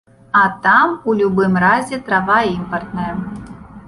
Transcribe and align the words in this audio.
А 0.39 0.41
там 0.63 0.95
у 1.05 1.13
любым 1.19 1.53
разе 1.63 1.99
трава 2.07 2.39
імпартная. 2.55 3.11